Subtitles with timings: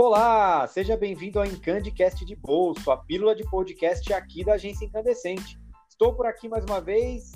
[0.00, 5.58] Olá, seja bem-vindo ao Encandecast de Bolso, a pílula de podcast aqui da Agência Incandescente.
[5.90, 7.32] Estou por aqui mais uma vez,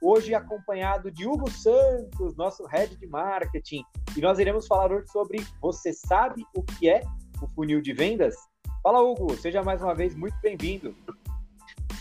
[0.00, 3.82] hoje acompanhado de Hugo Santos, nosso head de marketing,
[4.16, 7.02] e nós iremos falar hoje sobre você sabe o que é
[7.42, 8.34] o funil de vendas?
[8.82, 10.96] Fala, Hugo, seja mais uma vez muito bem-vindo.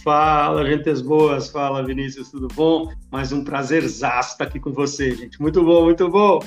[0.02, 2.90] Fala, gentes boas, fala, Vinícius, tudo bom?
[3.12, 5.42] Mais um prazerzaço estar aqui com você, gente.
[5.42, 6.40] Muito bom, muito bom.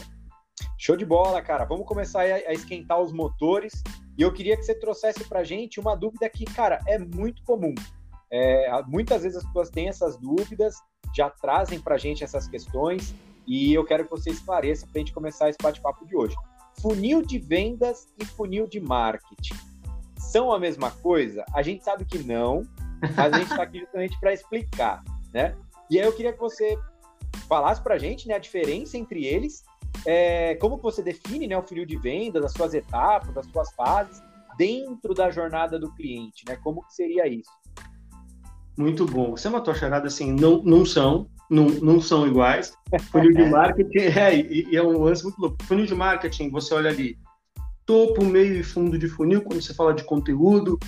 [0.78, 1.64] Show de bola, cara.
[1.64, 3.82] Vamos começar a esquentar os motores.
[4.16, 7.74] E eu queria que você trouxesse para gente uma dúvida que, cara, é muito comum.
[8.30, 10.76] É, muitas vezes as pessoas têm essas dúvidas,
[11.16, 13.12] já trazem para gente essas questões,
[13.46, 16.36] e eu quero que você esclareça para a gente começar esse bate-papo de hoje.
[16.80, 19.56] Funil de vendas e funil de marketing
[20.16, 21.44] são a mesma coisa?
[21.54, 22.62] A gente sabe que não,
[23.16, 25.02] mas a gente está aqui justamente para explicar,
[25.32, 25.56] né?
[25.90, 26.78] E aí eu queria que você
[27.48, 29.64] falasse para a gente né, a diferença entre eles
[30.06, 34.22] é, como você define né, o funil de vendas, as suas etapas, as suas fases
[34.56, 36.56] dentro da jornada do cliente, né?
[36.56, 37.50] Como que seria isso?
[38.76, 39.32] Muito bom.
[39.32, 42.72] Você matou a charada assim, não, não são, não, não são iguais.
[43.10, 45.56] Funil de marketing, é, e, e é um lance muito louco.
[45.64, 47.16] Funil de marketing, você olha ali,
[47.86, 50.78] topo, meio e fundo de funil, quando você fala de conteúdo,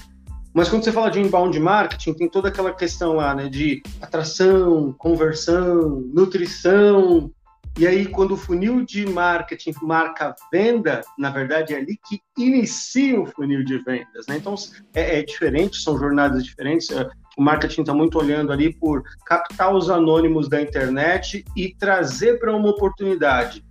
[0.52, 4.92] mas quando você fala de inbound marketing, tem toda aquela questão lá, né, de atração,
[4.98, 7.30] conversão, nutrição,
[7.78, 13.20] e aí, quando o funil de marketing marca venda, na verdade é ali que inicia
[13.20, 14.26] o funil de vendas.
[14.28, 14.36] Né?
[14.36, 14.54] Então,
[14.94, 16.90] é, é diferente, são jornadas diferentes.
[16.90, 22.38] É, o marketing está muito olhando ali por captar os anônimos da internet e trazer
[22.38, 23.64] para uma oportunidade.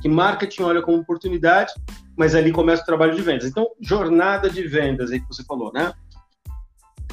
[0.00, 1.72] Que marketing olha como oportunidade,
[2.16, 3.46] mas ali começa o trabalho de vendas.
[3.46, 5.92] Então, jornada de vendas, aí que você falou, né?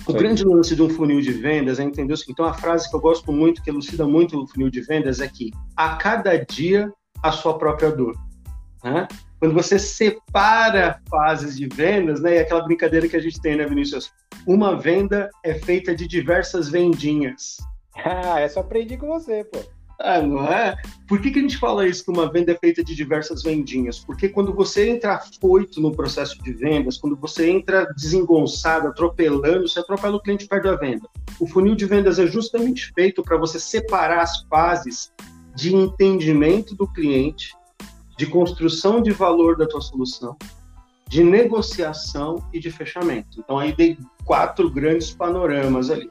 [0.06, 2.34] O grande lance de um funil de vendas é entender o seguinte.
[2.34, 5.28] Então, a frase que eu gosto muito, que elucida muito o funil de vendas, é
[5.28, 8.14] que a cada dia a sua própria dor.
[8.84, 9.08] Né?
[9.40, 13.66] Quando você separa fases de vendas, né, e aquela brincadeira que a gente tem, né,
[13.66, 14.12] Vinícius?
[14.46, 17.58] Uma venda é feita de diversas vendinhas.
[17.96, 19.60] Ah, essa eu aprendi com você, pô.
[20.06, 20.76] Ah, não é?
[21.08, 24.00] Por que, que a gente fala isso que uma venda é feita de diversas vendinhas?
[24.00, 29.80] Porque quando você entra afoito no processo de vendas, quando você entra desengonçado, atropelando, você
[29.80, 31.08] atropela o cliente perto da venda.
[31.40, 35.10] O funil de vendas é justamente feito para você separar as fases
[35.56, 37.56] de entendimento do cliente,
[38.18, 40.36] de construção de valor da tua solução,
[41.08, 43.40] de negociação e de fechamento.
[43.40, 46.10] Então aí dei quatro grandes panoramas ali.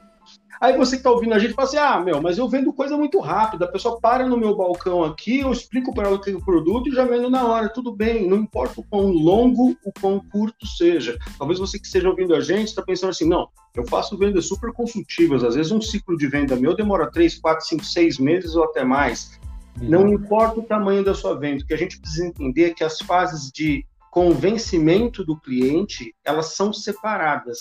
[0.59, 2.97] Aí você que está ouvindo a gente fala assim: ah, meu, mas eu vendo coisa
[2.97, 3.65] muito rápida.
[3.65, 6.43] A pessoa para no meu balcão aqui, eu explico para ela o que é o
[6.43, 7.69] produto e já vendo na hora.
[7.69, 11.17] Tudo bem, não importa o quão longo, o quão curto seja.
[11.37, 14.71] Talvez você que esteja ouvindo a gente está pensando assim: não, eu faço vendas super
[14.71, 15.43] consultivas.
[15.43, 18.83] Às vezes um ciclo de venda meu demora 3, 4, 5, 6 meses ou até
[18.83, 19.39] mais.
[19.79, 19.89] Uhum.
[19.89, 22.83] Não importa o tamanho da sua venda, o que a gente precisa entender é que
[22.83, 27.57] as fases de convencimento do cliente, elas são separadas.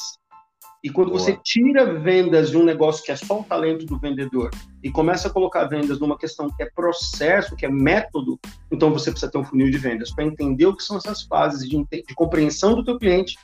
[0.83, 1.21] E quando Boa.
[1.21, 4.51] você tira vendas de um negócio que é só o talento do vendedor
[4.83, 8.39] e começa a colocar vendas numa questão que é processo, que é método,
[8.71, 11.69] então você precisa ter um funil de vendas para entender o que são essas fases
[11.69, 13.37] de, de compreensão do teu cliente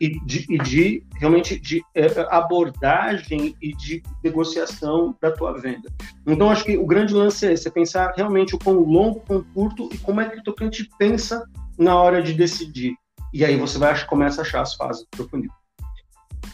[0.00, 5.90] e de, e de realmente de é, abordagem e de negociação da tua venda.
[6.26, 9.88] Então acho que o grande lance é você pensar realmente o quão longo, quão curto
[9.92, 11.44] e como é que o teu cliente pensa
[11.78, 12.94] na hora de decidir.
[13.32, 15.50] E aí você vai começa a achar as fases do funil.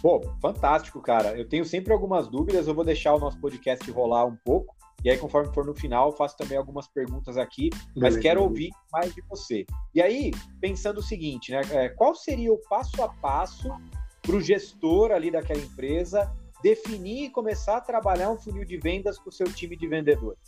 [0.00, 1.36] Pô, fantástico, cara.
[1.36, 4.74] Eu tenho sempre algumas dúvidas, eu vou deixar o nosso podcast rolar um pouco.
[5.04, 8.20] E aí, conforme for no final, eu faço também algumas perguntas aqui, mas Beleza.
[8.20, 9.64] quero ouvir mais de você.
[9.94, 11.62] E aí, pensando o seguinte, né?
[11.70, 13.70] É, qual seria o passo a passo
[14.20, 16.30] para o gestor ali daquela empresa
[16.62, 20.40] definir e começar a trabalhar um funil de vendas com o seu time de vendedores?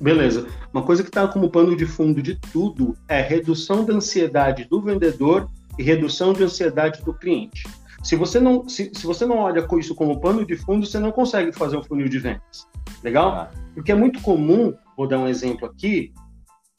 [0.00, 0.46] Beleza.
[0.72, 4.80] Uma coisa que está como pano de fundo de tudo é redução da ansiedade do
[4.80, 7.64] vendedor e redução de ansiedade do cliente.
[8.06, 11.10] Se você não, se, se você não olha isso como pano de fundo, você não
[11.10, 12.68] consegue fazer um funil de vendas.
[13.02, 13.30] Legal?
[13.30, 13.50] Ah.
[13.74, 16.12] Porque é muito comum, vou dar um exemplo aqui,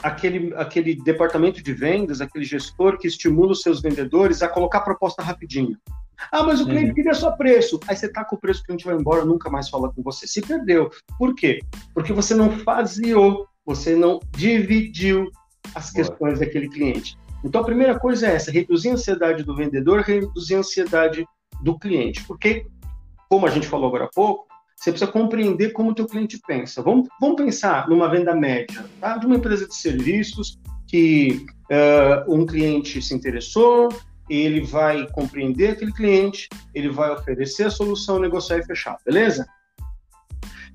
[0.02, 4.84] aquele, aquele departamento de vendas, aquele gestor que estimula os seus vendedores a colocar a
[4.84, 5.78] proposta rapidinho.
[6.32, 6.70] Ah, mas o uhum.
[6.70, 7.78] cliente queria só preço.
[7.90, 10.26] Aí você tá com o preço, o cliente vai embora, nunca mais fala com você.
[10.26, 10.90] Se perdeu.
[11.20, 11.60] Por quê?
[11.94, 15.30] Porque você não faziou, você não dividiu
[15.76, 17.18] as questões daquele cliente.
[17.44, 21.26] Então, a primeira coisa é essa: reduzir a ansiedade do vendedor, reduzir a ansiedade
[21.62, 22.24] do cliente.
[22.26, 22.66] Porque,
[23.30, 26.82] como a gente falou agora há pouco, você precisa compreender como o teu cliente pensa.
[26.82, 29.18] Vamos, vamos pensar numa venda média, tá?
[29.18, 33.90] De uma empresa de serviços que uh, um cliente se interessou,
[34.30, 39.48] ele vai compreender aquele cliente, ele vai oferecer a solução, negociar e fechar, beleza?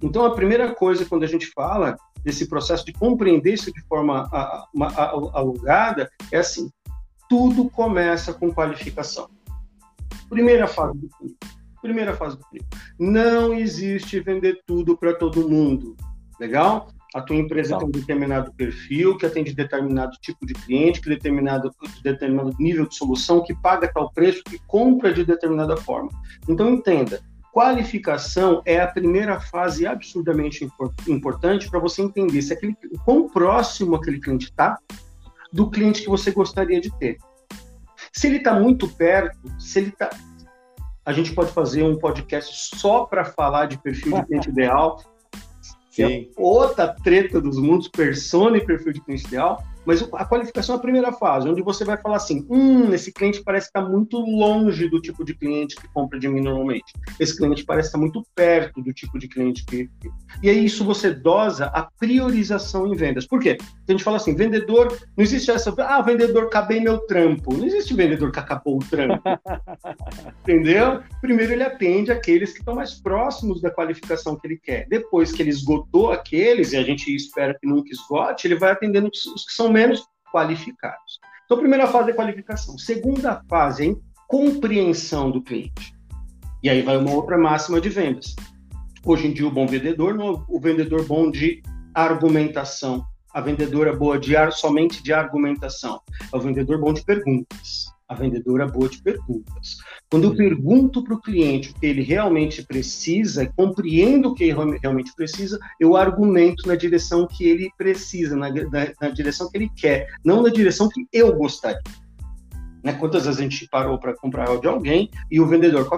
[0.03, 4.29] Então, a primeira coisa quando a gente fala desse processo de compreender isso de forma
[5.33, 6.71] alugada é assim:
[7.29, 9.29] tudo começa com qualificação.
[10.29, 11.09] Primeira fase do.
[11.81, 12.45] Primeira fase do.
[12.99, 15.97] Não existe vender tudo para todo mundo.
[16.39, 16.89] Legal?
[17.15, 21.71] A tua empresa tem um determinado perfil, que atende determinado tipo de cliente, que determinado,
[22.03, 26.09] determinado nível de solução, que paga tal preço, que compra de determinada forma.
[26.49, 27.21] Então, entenda,
[27.53, 30.67] qualificação é a primeira fase absurdamente
[31.07, 34.79] importante para você entender se aquele, quão próximo aquele cliente está
[35.53, 37.19] do cliente que você gostaria de ter.
[38.11, 40.09] Se ele está muito perto, se ele está.
[41.05, 45.03] A gente pode fazer um podcast só para falar de perfil de cliente ideal,
[45.91, 49.63] que é outra treta dos mundos, persona e perfil de cliente ideal.
[49.85, 53.43] Mas a qualificação é a primeira fase, onde você vai falar assim: hum, esse cliente
[53.43, 56.93] parece estar muito longe do tipo de cliente que compra de mim normalmente.
[57.19, 59.91] Esse cliente parece estar muito perto do tipo de cliente que.
[60.43, 63.27] E aí isso você dosa a priorização em vendas.
[63.27, 63.57] Por quê?
[63.57, 65.75] Porque a gente fala assim: vendedor, não existe essa.
[65.79, 67.57] Ah, vendedor, acabei meu trampo.
[67.57, 69.23] Não existe vendedor que acabou o trampo.
[70.43, 71.03] Entendeu?
[71.21, 74.87] Primeiro ele atende aqueles que estão mais próximos da qualificação que ele quer.
[74.89, 79.09] Depois que ele esgotou aqueles, e a gente espera que nunca esgote, ele vai atendendo
[79.09, 81.19] os que são menos qualificados.
[81.45, 82.79] Então, primeira fase é qualificação.
[82.79, 83.95] Segunda fase é
[84.29, 85.95] compreensão do cliente.
[86.63, 88.37] E aí vai uma outra máxima de vendas.
[89.05, 90.17] Hoje em dia, o bom vendedor
[90.49, 91.63] o vendedor bom de
[91.95, 93.05] argumentação.
[93.35, 96.01] A vendedora boa de ar, somente de argumentação.
[96.33, 99.77] É o vendedor bom de perguntas a vendedora boa de perguntas.
[100.11, 104.79] Quando eu pergunto para o cliente o que ele realmente precisa, compreendo o que ele
[104.83, 109.71] realmente precisa, eu argumento na direção que ele precisa, na, na, na direção que ele
[109.77, 111.81] quer, não na direção que eu gostaria.
[112.83, 112.93] Né?
[112.95, 115.89] Quantas vezes a gente parou para comprar de alguém e o vendedor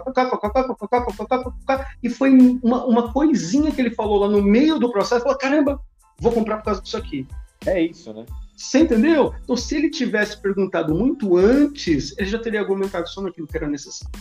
[2.02, 2.30] e foi
[2.62, 5.80] uma, uma coisinha que ele falou lá no meio do processo, falou, caramba,
[6.18, 7.26] vou comprar por causa disso aqui.
[7.66, 8.26] É isso, né?
[8.56, 9.34] Você entendeu?
[9.42, 13.66] Então, se ele tivesse perguntado muito antes, ele já teria argumentado só naquilo que era
[13.66, 14.14] necessário.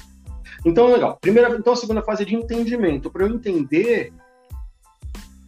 [0.66, 1.18] Então, legal.
[1.22, 3.12] Primeira, então, a segunda fase é de entendimento.
[3.12, 4.14] Para eu entender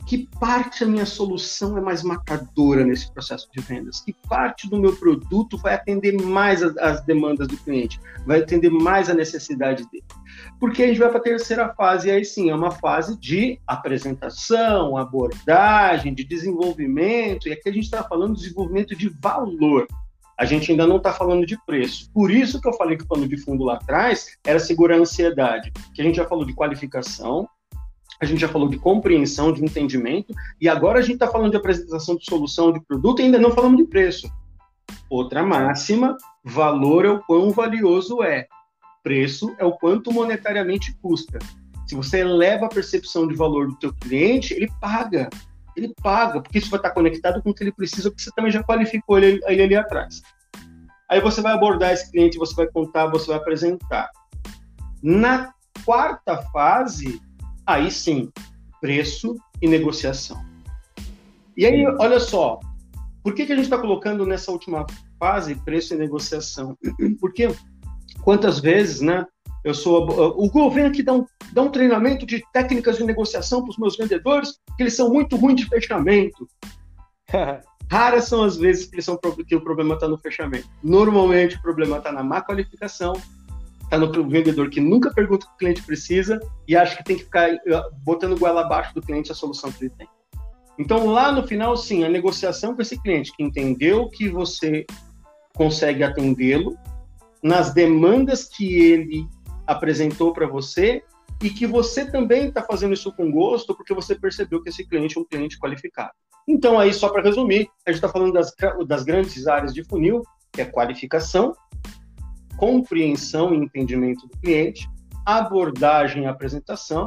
[0.05, 4.77] que parte a minha solução é mais matadora nesse processo de vendas, que parte do
[4.77, 9.83] meu produto vai atender mais as, as demandas do cliente, vai atender mais a necessidade
[9.89, 10.03] dele.
[10.59, 13.59] Porque a gente vai para a terceira fase, e aí sim, é uma fase de
[13.65, 19.87] apresentação, abordagem, de desenvolvimento, e aqui a gente está falando de desenvolvimento de valor.
[20.37, 22.11] A gente ainda não está falando de preço.
[22.11, 24.99] Por isso que eu falei que o pano de fundo lá atrás era segurar a
[24.99, 27.47] ansiedade, que a gente já falou de qualificação,
[28.21, 31.57] a gente já falou de compreensão, de entendimento, e agora a gente está falando de
[31.57, 34.31] apresentação de solução de produto e ainda não falamos de preço.
[35.09, 38.47] Outra máxima, valor é o quão valioso é.
[39.03, 41.39] Preço é o quanto monetariamente custa.
[41.87, 45.29] Se você eleva a percepção de valor do teu cliente, ele paga.
[45.75, 48.51] Ele paga, porque isso vai estar conectado com o que ele precisa, porque você também
[48.51, 50.21] já qualificou ele, ele ali atrás.
[51.09, 54.09] Aí você vai abordar esse cliente, você vai contar, você vai apresentar.
[55.03, 55.53] Na
[55.85, 57.21] quarta fase,
[57.65, 58.31] aí sim,
[58.79, 60.43] preço e negociação.
[61.57, 62.59] E aí, olha só,
[63.23, 64.85] por que, que a gente está colocando nessa última
[65.19, 66.77] fase preço e negociação?
[67.19, 67.47] Porque
[68.21, 69.25] quantas vezes, né?
[69.63, 70.07] Eu sou
[70.39, 73.97] o governo aqui dá um, dá um treinamento de técnicas de negociação para os meus
[73.97, 76.47] vendedores, que eles são muito ruins de fechamento.
[77.89, 80.67] Raras são as vezes que, são, que o problema está no fechamento.
[80.83, 83.13] Normalmente o problema está na má qualificação,
[83.85, 87.17] está no vendedor que nunca pergunta o que o cliente precisa e acha que tem
[87.17, 87.61] que ficar eh,
[88.03, 90.07] botando goela abaixo do cliente a solução que ele tem.
[90.77, 94.85] Então, lá no final, sim, a negociação com esse cliente que entendeu que você
[95.55, 96.77] consegue atendê-lo
[97.41, 99.25] nas demandas que ele
[99.65, 101.01] apresentou para você
[101.41, 105.17] e que você também está fazendo isso com gosto porque você percebeu que esse cliente
[105.17, 106.11] é um cliente qualificado.
[106.47, 108.53] Então, aí, só para resumir, a gente está falando das,
[108.85, 111.55] das grandes áreas de funil, que é qualificação,
[112.57, 114.87] compreensão e entendimento do cliente,
[115.25, 117.05] abordagem e apresentação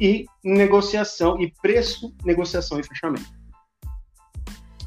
[0.00, 3.26] e negociação e preço, negociação e fechamento.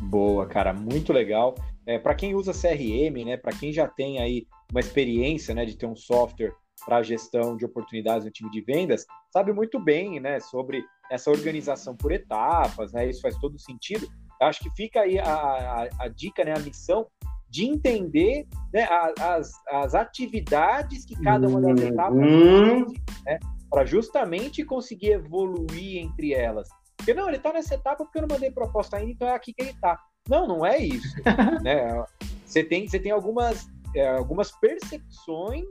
[0.01, 1.55] Boa, cara, muito legal.
[1.85, 5.77] É, para quem usa CRM, né, para quem já tem aí uma experiência, né, de
[5.77, 6.53] ter um software
[6.85, 11.95] para gestão de oportunidades no time de vendas, sabe muito bem, né, sobre essa organização
[11.95, 14.07] por etapas, né, isso faz todo sentido.
[14.41, 17.07] Acho que fica aí a, a, a dica, né, a missão
[17.49, 18.87] de entender né,
[19.19, 22.93] as, as atividades que cada uma das etapas uhum.
[23.25, 23.39] né,
[23.69, 26.67] para justamente conseguir evoluir entre elas.
[26.97, 29.53] Porque não, ele está nessa etapa porque eu não mandei proposta ainda, então é aqui
[29.53, 29.99] que ele está.
[30.27, 31.15] Não, não é isso.
[31.63, 32.03] né?
[32.45, 35.65] Você tem, você tem algumas, é, algumas percepções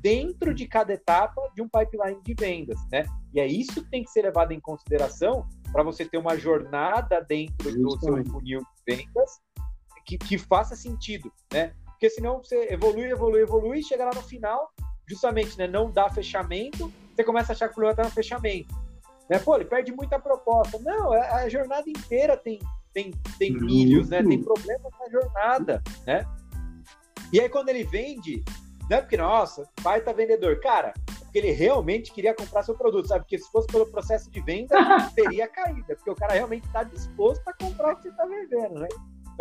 [0.00, 3.04] dentro de cada etapa de um pipeline de vendas, né?
[3.32, 7.20] E é isso que tem que ser levado em consideração para você ter uma jornada
[7.20, 8.24] dentro Justamente.
[8.24, 9.40] do seu funil de vendas
[10.04, 11.72] que, que faça sentido, né?
[12.02, 14.72] porque senão você evolui, evolui, evolui, e chega lá no final,
[15.06, 18.74] justamente, né, não dá fechamento, você começa a achar que o problema está no fechamento.
[19.30, 19.38] Né?
[19.38, 20.80] Pô, ele perde muita proposta.
[20.80, 22.58] Não, é, a jornada inteira tem,
[22.92, 24.20] tem, tem milhos, né?
[24.20, 26.26] Tem problemas na jornada, né?
[27.32, 28.44] E aí quando ele vende,
[28.90, 30.58] não é porque, nossa, pai tá vendedor.
[30.58, 30.92] Cara,
[31.22, 33.20] porque ele realmente queria comprar seu produto, sabe?
[33.20, 34.76] Porque se fosse pelo processo de venda,
[35.14, 38.80] teria caída, porque o cara realmente está disposto a comprar o que você está vendendo,
[38.80, 38.88] né?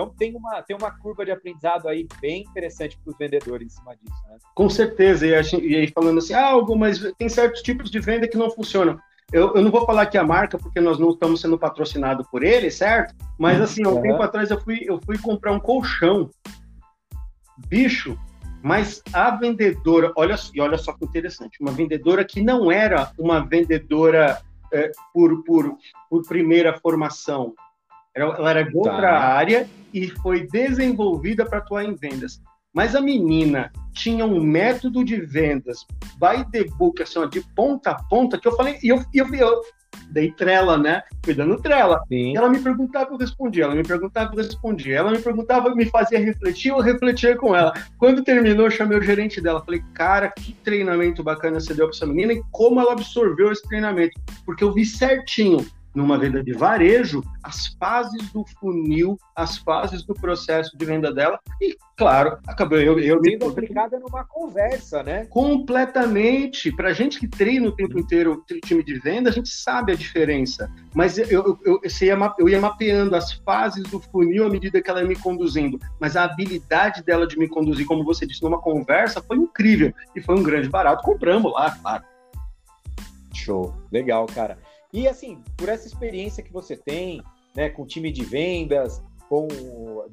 [0.01, 3.69] Então tem uma, tem uma curva de aprendizado aí bem interessante para os vendedores em
[3.69, 4.37] cima disso, né?
[4.55, 5.35] Com certeza, e,
[5.75, 8.99] aí falando assim, ah, algo, mas tem certos tipos de venda que não funcionam.
[9.31, 12.43] Eu, eu, não vou falar aqui a marca, porque nós não estamos sendo patrocinados por
[12.43, 13.15] ele, certo?
[13.39, 14.01] Mas assim, um uhum.
[14.01, 16.29] tempo atrás eu fui, eu fui comprar um colchão.
[17.67, 18.17] Bicho,
[18.61, 23.39] mas a vendedora, olha, e olha só que interessante, uma vendedora que não era uma
[23.39, 24.41] vendedora
[24.73, 25.77] é, por, por,
[26.09, 27.53] por primeira formação,
[28.15, 29.19] ela, era outra tá.
[29.19, 32.41] área e foi desenvolvida para atuar em vendas.
[32.73, 35.85] Mas a menina tinha um método de vendas
[36.17, 39.33] by the book, assim, ó, de ponta a ponta, que eu falei, e eu, eu,
[39.35, 39.61] eu,
[40.09, 41.03] dei trela, né?
[41.23, 42.01] Fui dando trela.
[42.07, 42.35] Sim.
[42.35, 43.65] Ela me perguntava, eu respondia.
[43.65, 44.97] Ela me perguntava, eu respondia.
[44.97, 47.73] Ela me perguntava, me fazia refletir, eu refletia com ela.
[47.97, 49.63] Quando terminou, eu chamei o gerente dela.
[49.63, 53.67] Falei, cara, que treinamento bacana você deu para essa menina e como ela absorveu esse
[53.67, 54.19] treinamento.
[54.45, 60.13] Porque eu vi certinho numa venda de varejo, as fases do funil, as fases do
[60.13, 63.51] processo de venda dela, e, claro, acabou eu, eu Sendo me...
[63.51, 65.25] aplicada numa conversa, né?
[65.25, 66.71] Completamente.
[66.71, 70.71] Para gente que treina o tempo inteiro time de venda, a gente sabe a diferença.
[70.93, 71.81] Mas eu, eu, eu,
[72.39, 75.79] eu ia mapeando as fases do funil à medida que ela ia me conduzindo.
[75.99, 79.93] Mas a habilidade dela de me conduzir, como você disse, numa conversa, foi incrível.
[80.15, 81.03] E foi um grande barato.
[81.03, 82.03] Compramos lá, claro.
[83.33, 83.73] Show.
[83.91, 84.57] Legal, cara.
[84.93, 87.23] E assim, por essa experiência que você tem,
[87.55, 89.47] né, com time de vendas, com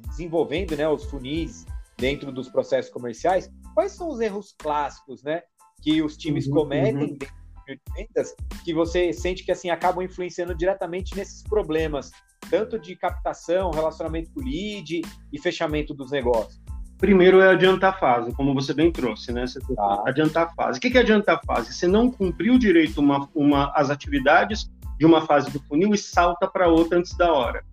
[0.07, 1.65] desenvolvendo, né, os funis
[1.97, 5.43] dentro dos processos comerciais, quais são os erros clássicos, né,
[5.81, 7.17] que os times uhum, cometem uhum.
[7.17, 7.27] dentro
[7.67, 12.11] de vendas, que você sente que assim acabam influenciando diretamente nesses problemas,
[12.49, 16.59] tanto de captação, relacionamento com o lead e fechamento dos negócios?
[16.99, 19.47] Primeiro é adiantar a fase, como você bem trouxe, né?
[19.47, 20.03] Você tá.
[20.05, 20.77] Adiantar a fase.
[20.77, 21.73] O que é adiantar a fase?
[21.73, 26.45] Você não cumpriu direito uma, uma, as atividades de uma fase do funil e salta
[26.45, 27.63] para outra antes da hora.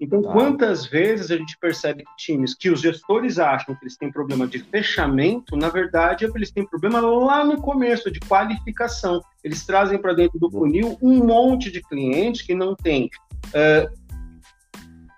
[0.00, 0.32] Então, tá.
[0.32, 4.46] quantas vezes a gente percebe que times que os gestores acham que eles têm problema
[4.46, 9.22] de fechamento, na verdade, é eles têm problema lá no começo, de qualificação.
[9.44, 13.10] Eles trazem para dentro do funil um monte de clientes que não tem
[13.48, 13.94] uh,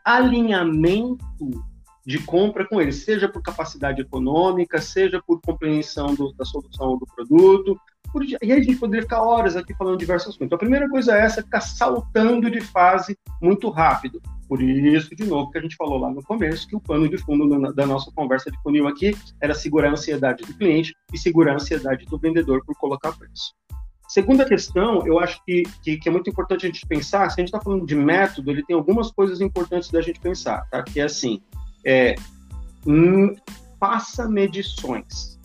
[0.04, 1.64] alinhamento
[2.04, 7.06] de compra com eles, seja por capacidade econômica, seja por compreensão do, da solução do
[7.06, 7.78] produto.
[8.12, 10.46] Por, e aí a gente poderia ficar horas aqui falando diversas coisas.
[10.46, 14.20] Então, a primeira coisa é essa, ficar saltando de fase muito rápido.
[14.48, 17.16] Por isso, de novo, que a gente falou lá no começo, que o pano de
[17.16, 21.52] fundo da nossa conversa de funil aqui era segurar a ansiedade do cliente e segurar
[21.52, 23.54] a ansiedade do vendedor por colocar preço.
[24.08, 27.42] Segunda questão, eu acho que, que, que, é muito importante a gente pensar, se a
[27.42, 30.82] gente está falando de método, ele tem algumas coisas importantes da gente pensar, tá?
[30.82, 31.40] Que é assim,
[31.84, 32.14] é,
[32.86, 33.34] hum,
[33.78, 35.40] faça medições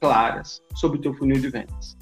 [0.00, 1.96] claras sobre o teu funil de vendas,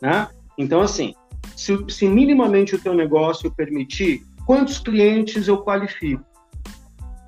[0.00, 0.28] né?
[0.58, 1.14] Então, assim,
[1.54, 6.24] se, se minimamente o teu negócio permitir, quantos clientes eu qualifico?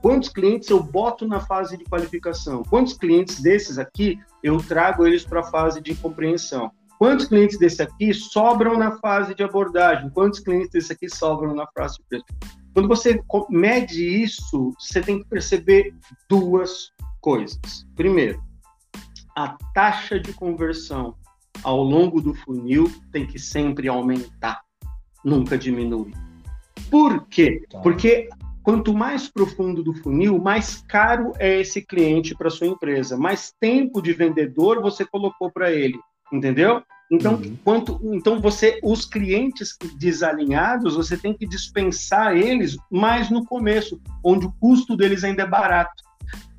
[0.00, 2.62] Quantos clientes eu boto na fase de qualificação?
[2.62, 6.71] Quantos clientes desses aqui eu trago eles para a fase de compreensão?
[6.99, 10.11] Quantos clientes desse aqui sobram na fase de abordagem?
[10.11, 12.23] Quantos clientes desse aqui sobram na fase de?
[12.72, 15.94] Quando você mede isso, você tem que perceber
[16.28, 17.87] duas coisas.
[17.96, 18.42] Primeiro,
[19.37, 21.14] a taxa de conversão
[21.62, 24.60] ao longo do funil tem que sempre aumentar,
[25.25, 26.14] nunca diminuir.
[26.90, 27.64] Por quê?
[27.70, 27.80] Tá.
[27.80, 28.28] Porque
[28.62, 34.00] quanto mais profundo do funil, mais caro é esse cliente para sua empresa, mais tempo
[34.02, 35.98] de vendedor você colocou para ele,
[36.32, 36.82] entendeu?
[37.11, 37.57] Então, uhum.
[37.65, 44.47] quanto, então você, os clientes desalinhados, você tem que dispensar eles mais no começo, onde
[44.47, 46.03] o custo deles ainda é barato.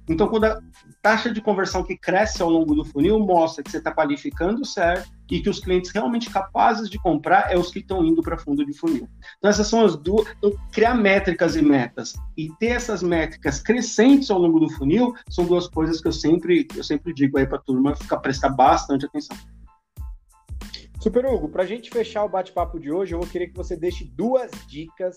[0.08, 0.60] Então, quando a
[1.04, 5.08] taxa de conversão que cresce ao longo do funil mostra que você está qualificando certo
[5.30, 8.66] e que os clientes realmente capazes de comprar é os que estão indo para fundo
[8.66, 9.08] de funil.
[9.38, 10.28] Então, essas são as duas.
[10.40, 15.46] Então, criar métricas e metas e ter essas métricas crescentes ao longo do funil são
[15.46, 19.06] duas coisas que eu sempre, eu sempre digo aí para a turma ficar prestar bastante
[19.06, 19.38] atenção.
[21.00, 23.74] Super Hugo, para a gente fechar o bate-papo de hoje, eu vou querer que você
[23.78, 25.16] deixe duas dicas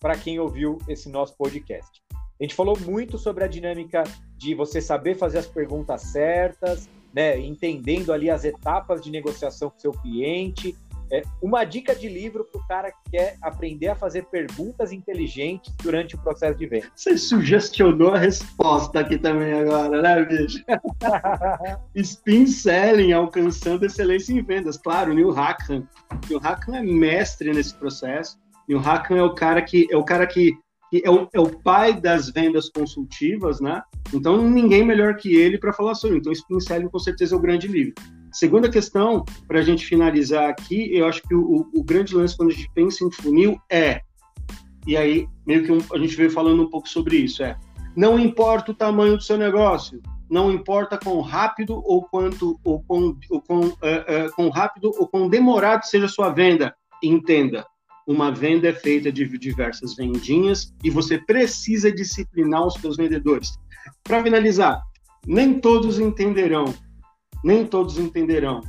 [0.00, 2.02] para quem ouviu esse nosso podcast.
[2.12, 4.02] A gente falou muito sobre a dinâmica
[4.36, 9.78] de você saber fazer as perguntas certas, né, entendendo ali as etapas de negociação com
[9.78, 10.76] seu cliente,
[11.12, 15.74] É uma dica de livro para o cara que quer aprender a fazer perguntas inteligentes
[15.82, 16.86] durante o processo de venda.
[16.94, 20.64] Você sugestionou a resposta aqui também agora, né, bicho?
[21.96, 24.76] Spin Selling, alcançando excelência em vendas.
[24.76, 25.86] Claro, Neil Hackman.
[26.28, 28.38] Neil Hackman é mestre nesse processo.
[28.68, 30.52] Neil Hackman é o cara que é o cara que
[30.90, 33.80] que é o, é o pai das vendas consultivas, né?
[34.12, 36.18] Então, ninguém melhor que ele para falar sobre.
[36.18, 37.94] Então, Spin Selling, com certeza, é o grande livro.
[38.32, 42.50] Segunda questão, para a gente finalizar aqui, eu acho que o, o, grande lance quando
[42.50, 44.00] a gente pensa em funil é,
[44.86, 47.56] e aí meio que um, a gente veio falando um pouco sobre isso, é,
[47.96, 53.18] não importa o tamanho do seu negócio, não importa quão rápido ou quanto ou quão,
[53.28, 56.72] ou quão, uh, uh, quão rápido ou quão demorado seja a sua venda,
[57.02, 57.66] entenda,
[58.06, 63.58] uma venda é feita de diversas vendinhas e você precisa disciplinar os seus vendedores.
[64.04, 64.80] Para finalizar,
[65.26, 66.74] nem todos entenderão,
[67.44, 68.60] nem todos entenderão,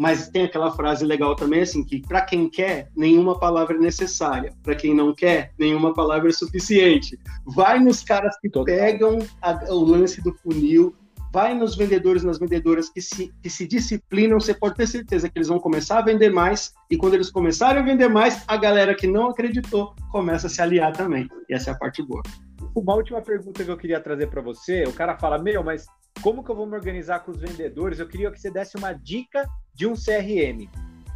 [0.00, 4.54] mas tem aquela frase legal também assim que para quem quer, nenhuma palavra é necessária,
[4.62, 7.18] para quem não quer, nenhuma palavra é suficiente.
[7.44, 8.64] Vai nos caras que Total.
[8.64, 10.96] pegam a, o lance do funil,
[11.32, 15.38] vai nos vendedores, nas vendedoras que se, que se disciplinam, você pode ter certeza que
[15.38, 18.94] eles vão começar a vender mais, e quando eles começarem a vender mais, a galera
[18.94, 21.28] que não acreditou começa a se aliar também.
[21.48, 22.22] E essa é a parte boa.
[22.74, 25.86] Uma última pergunta que eu queria trazer para você, o cara fala, meu, mas
[26.22, 27.98] como que eu vou me organizar com os vendedores?
[27.98, 30.68] Eu queria que você desse uma dica de um CRM.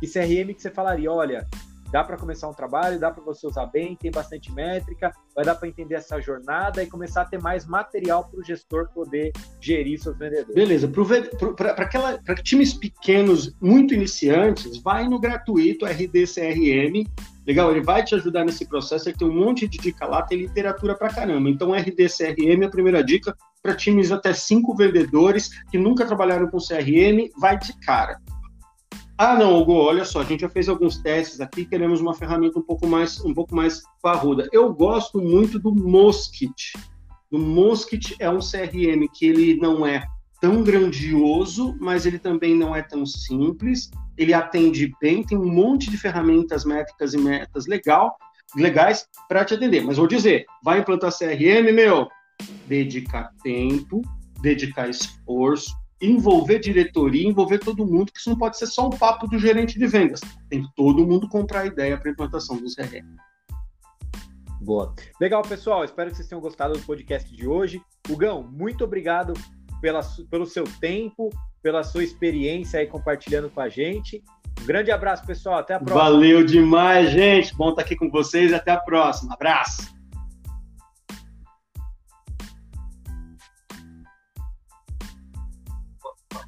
[0.02, 1.46] E CRM que você falaria, olha,
[1.92, 5.54] dá para começar um trabalho, dá para você usar bem, tem bastante métrica, vai dar
[5.54, 9.30] para entender essa jornada e começar a ter mais material para o gestor poder
[9.60, 10.54] gerir seus vendedores.
[10.54, 17.06] Beleza, para times pequenos, muito iniciantes, vai no gratuito RD CRM.
[17.46, 20.38] Legal, ele vai te ajudar nesse processo, ele tem um monte de dica lá, tem
[20.38, 21.50] literatura para caramba.
[21.50, 26.48] Então, RD CRM é a primeira dica para times até cinco vendedores que nunca trabalharam
[26.48, 28.18] com CRM, vai de cara.
[29.16, 32.58] Ah, não, Hugo, olha só, a gente já fez alguns testes aqui, queremos uma ferramenta
[32.58, 34.48] um pouco mais, um pouco mais parruda.
[34.50, 36.72] Eu gosto muito do Moskit.
[37.30, 40.04] O Moskit é um CRM que ele não é
[40.44, 43.90] tão grandioso, mas ele também não é tão simples.
[44.14, 48.14] Ele atende bem, tem um monte de ferramentas métricas e metas legal,
[48.54, 49.82] legais para te atender.
[49.82, 52.08] Mas vou dizer, vai implantar CRM, meu,
[52.66, 54.02] dedicar tempo,
[54.42, 59.26] dedicar esforço, envolver diretoria, envolver todo mundo, que isso não pode ser só um papo
[59.26, 60.20] do gerente de vendas.
[60.50, 63.16] Tem todo mundo comprar a ideia para implantação do CRM.
[64.60, 64.94] Boa.
[65.18, 65.84] Legal, pessoal.
[65.84, 67.80] Espero que vocês tenham gostado do podcast de hoje.
[68.10, 69.32] Hugão, muito obrigado
[69.84, 71.28] pela, pelo seu tempo,
[71.62, 74.24] pela sua experiência aí compartilhando com a gente.
[74.62, 75.58] Um grande abraço, pessoal.
[75.58, 76.04] Até a próxima.
[76.04, 77.54] Valeu demais, gente.
[77.54, 78.54] Bom estar aqui com vocês.
[78.54, 79.34] Até a próxima.
[79.34, 79.92] Abraço.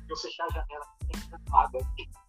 [0.09, 1.21] eu fechar a janela, tem
[1.53, 2.26] água aqui.